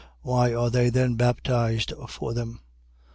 Why 0.23 0.51
are 0.55 0.71
they 0.71 0.89
then 0.89 1.13
baptized 1.13 1.93
for 2.09 2.33
them? 2.33 2.61